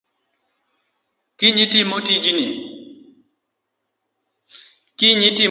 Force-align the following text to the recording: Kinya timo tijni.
Kinya 1.39 1.65
timo 1.71 1.97
tijni. 2.07 2.45